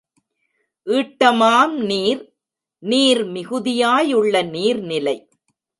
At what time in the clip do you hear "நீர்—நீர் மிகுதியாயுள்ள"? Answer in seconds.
1.81-4.43